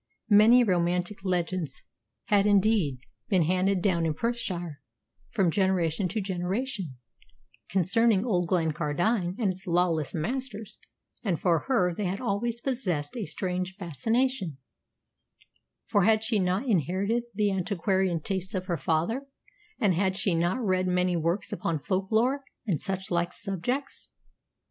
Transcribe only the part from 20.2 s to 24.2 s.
not read many works upon folklore and such like subjects.